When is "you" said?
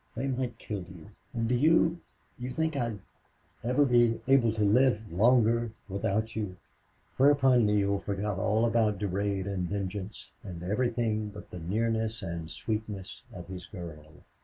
0.81-1.11, 1.53-1.99, 2.39-2.49, 6.35-6.57